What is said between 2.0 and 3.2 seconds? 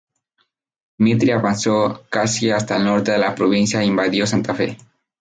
casi hasta el norte